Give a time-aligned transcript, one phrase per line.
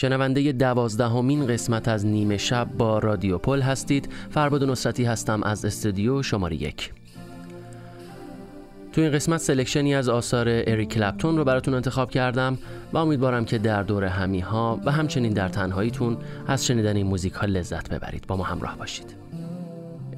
[0.00, 4.08] شنونده دوازدهمین قسمت از نیمه شب با رادیو پل هستید.
[4.30, 6.92] فرباد نصرتی هستم از استودیو شماره یک.
[8.92, 12.58] تو این قسمت selection ی از آثار اریک کلپتون رو براتون انتخاب کردم
[12.92, 17.32] و امیدوارم که در دور همی ها و همچنین در تنهاییتون از شنیدن این موزیک
[17.32, 18.26] ها لذت ببرید.
[18.26, 19.19] با ما همراه باشید.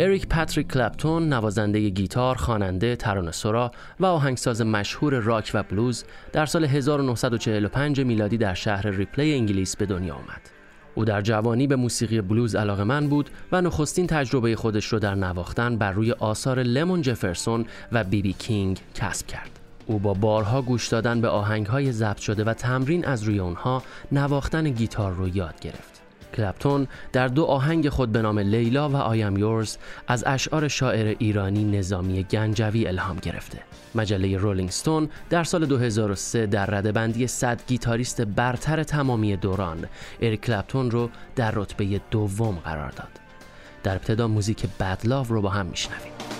[0.00, 6.64] اریک پاتریک کلپتون نوازنده گیتار، خواننده، ترانه‌سرا و آهنگساز مشهور راک و بلوز در سال
[6.64, 10.50] 1945 میلادی در شهر ریپلی انگلیس به دنیا آمد.
[10.94, 15.76] او در جوانی به موسیقی بلوز علاقه‌مند بود و نخستین تجربه خودش رو در نواختن
[15.76, 19.50] بر روی آثار لمون جفرسون و بی بی کینگ کسب کرد.
[19.86, 24.70] او با بارها گوش دادن به آهنگهای ضبط شده و تمرین از روی اونها نواختن
[24.70, 25.91] گیتار رو یاد گرفت.
[26.36, 29.76] کلپتون در دو آهنگ خود به نام لیلا و I'm Yours
[30.08, 33.58] از اشعار شاعر ایرانی نظامی گنجوی الهام گرفته.
[33.94, 39.86] مجله Rolling Stone در سال 2003 در رده‌بندی 100 گیتاریست برتر تمامی دوران
[40.20, 43.20] اریک کلپتون رو در رتبه دوم قرار داد.
[43.82, 46.31] در ابتدا موزیک Bad Love رو با هم میشنویم.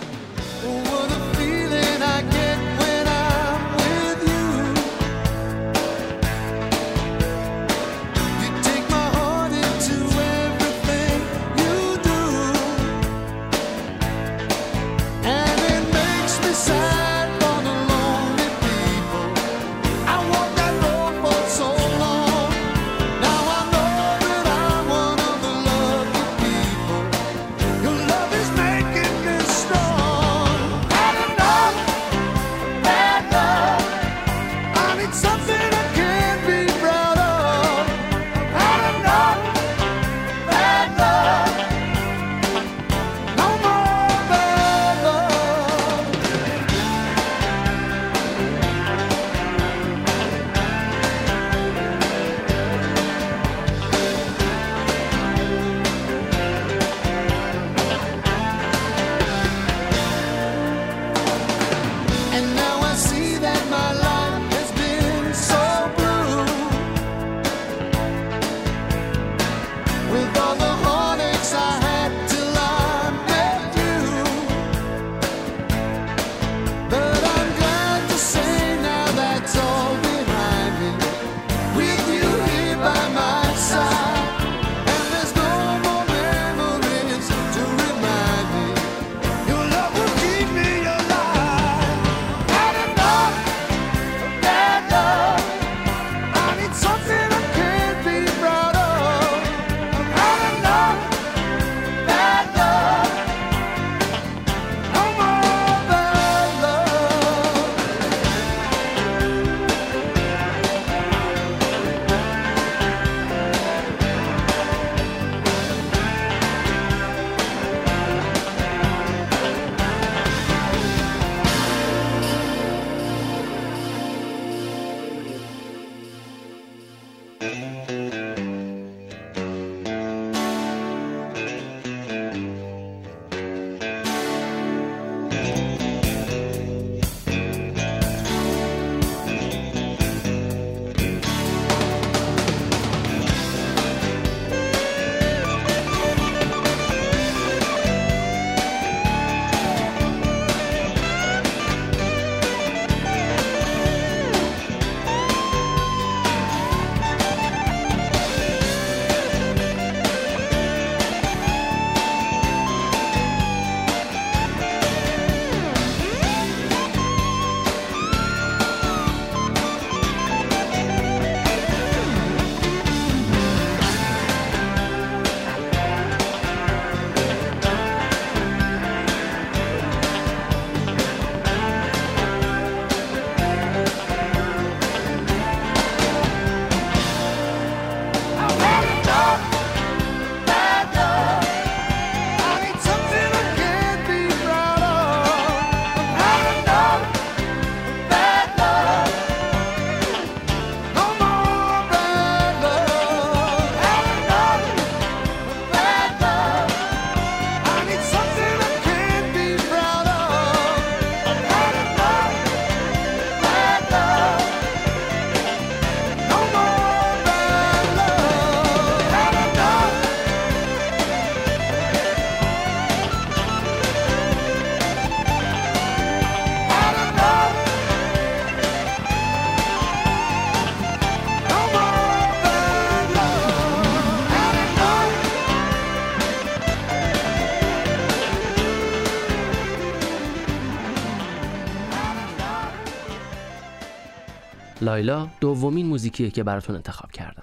[244.93, 247.43] لایلا دومین موزیکیه که براتون انتخاب کردم.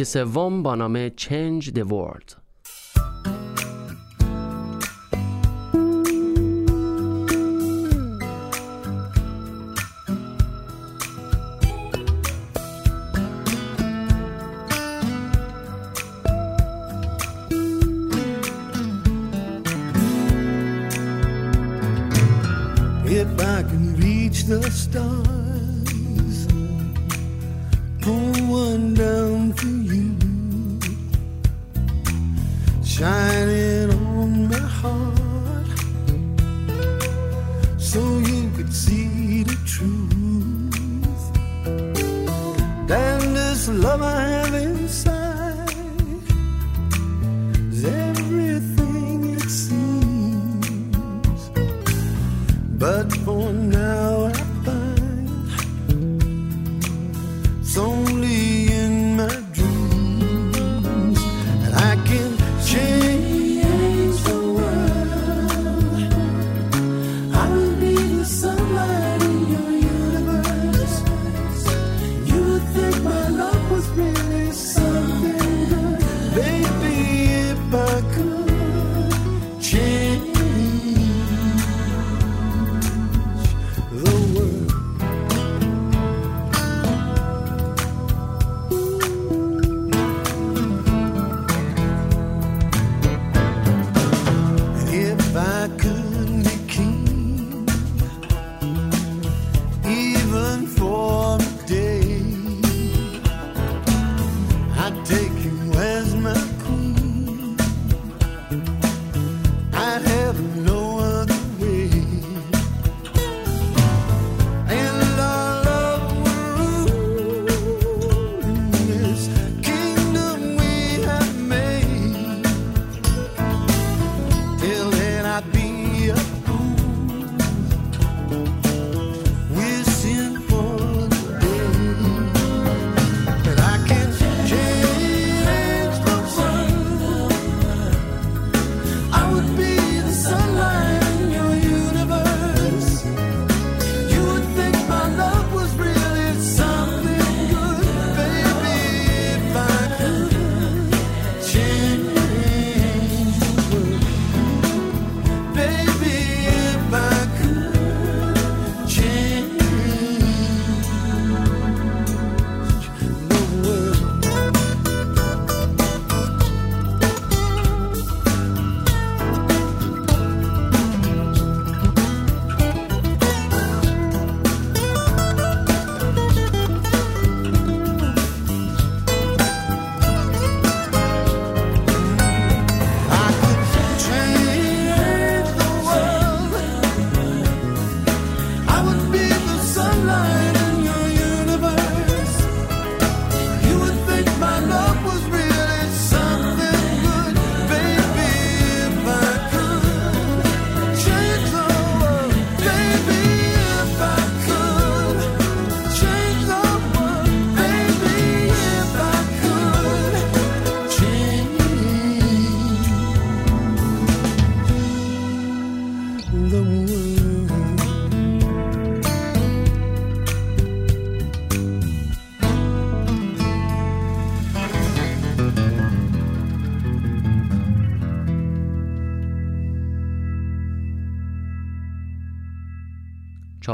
[0.00, 2.36] تیک سوم با نام Change the World
[23.04, 26.38] If I can reach the stars,
[28.02, 28.32] pull
[28.64, 29.39] one down.
[33.00, 35.68] shining on my heart
[37.78, 41.22] so you could see the truth.
[42.90, 44.29] And this love I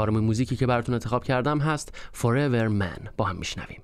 [0.07, 3.09] چهارم موزیکی که براتون انتخاب کردم هست Forever Man.
[3.17, 3.81] با هم میشنویم.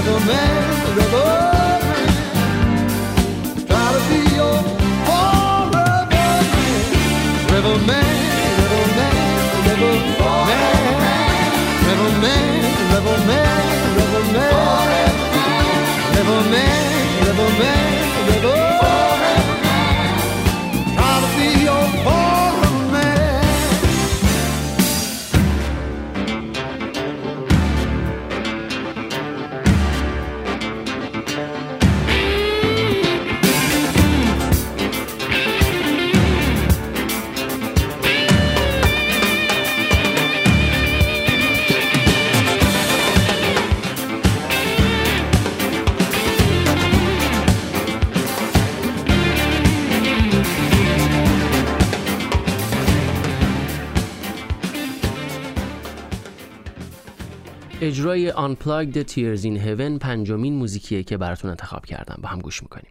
[0.00, 1.20] Rebel man, rebel.
[1.20, 1.90] man,
[7.52, 8.06] Rebel man,
[8.60, 9.16] rebel man,
[9.66, 10.56] rebel man,
[11.84, 12.48] rebel man,
[12.90, 13.60] rebel man,
[13.98, 14.54] rebel man,
[16.14, 16.80] rebel man,
[17.26, 17.84] rebel man,
[18.26, 19.19] rebel man.
[57.90, 62.18] اجرای Unplugged Tears in Heaven پنجمین موزیکیه که براتون انتخاب کردم.
[62.22, 62.90] با هم گوش می‌کنیم.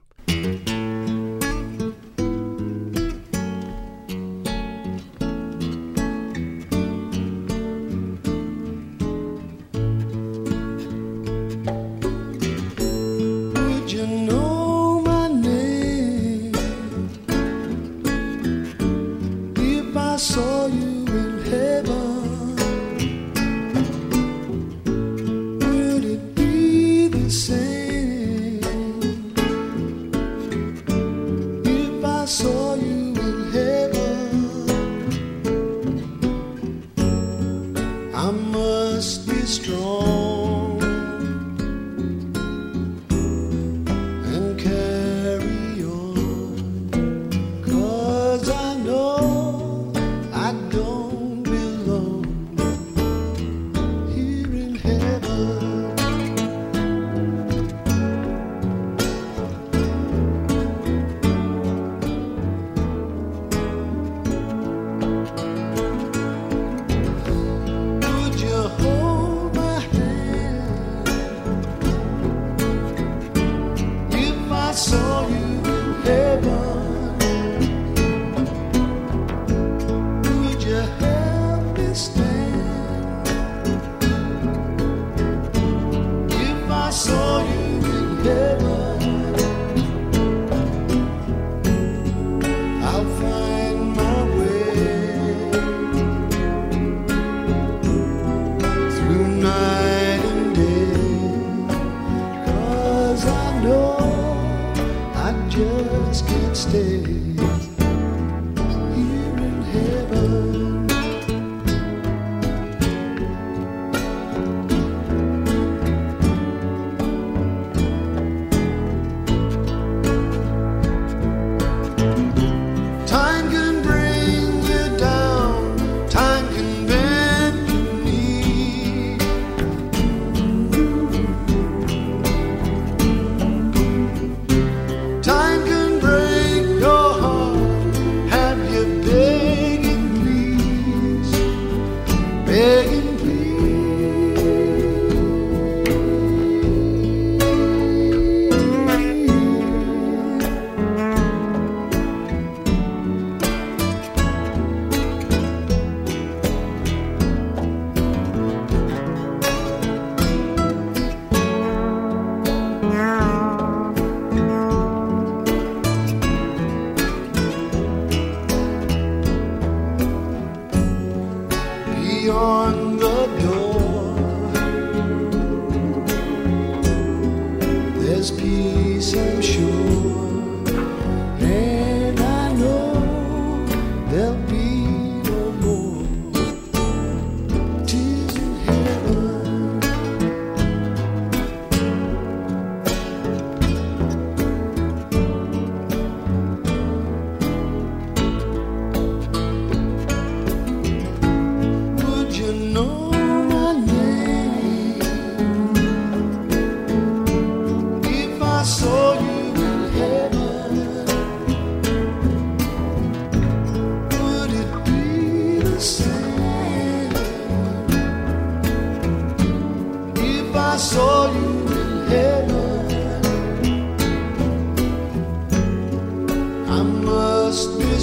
[172.29, 172.88] On.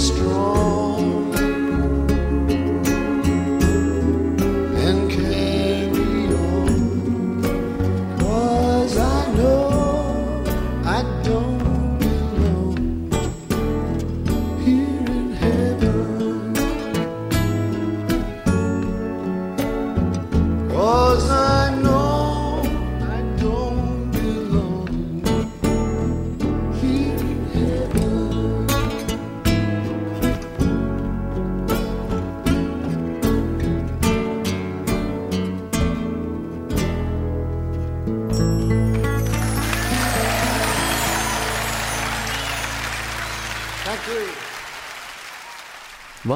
[0.07, 0.66] strong.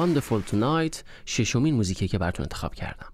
[0.02, 3.12] Wonderful Tonight ششمین موزیکی که براتون انتخاب کردم.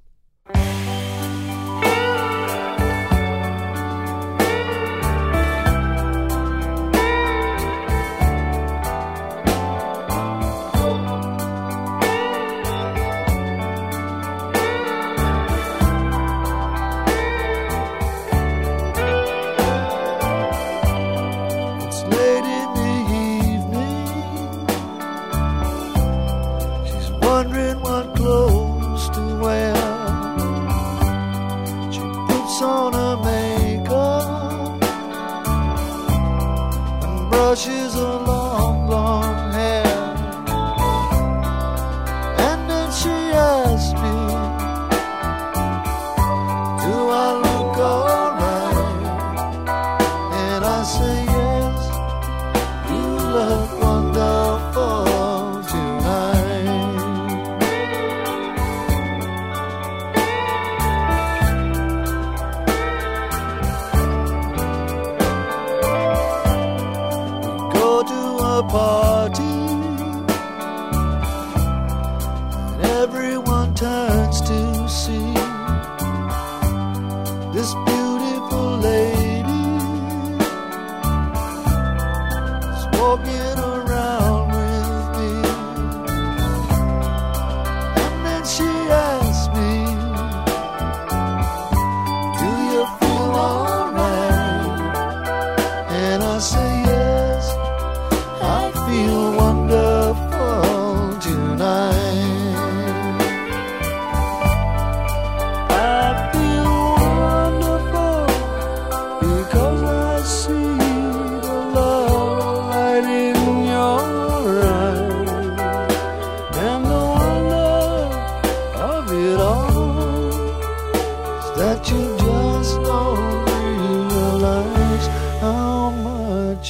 [68.68, 69.07] apart.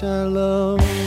[0.00, 0.97] I love.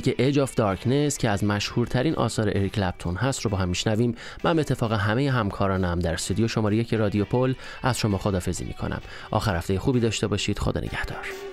[0.00, 4.14] موزیک Edge of Darkness که از مشهورترین آثار اریک کلپتون هست رو با هم میشنویم.
[4.44, 9.00] من به اتفاق همه همکارانم در استودیو شماره یک رادیو پل از شما خدافزی می‌کنم.
[9.30, 10.58] آخر هفته خوبی داشته باشید.
[10.58, 11.49] خدا نگهدار.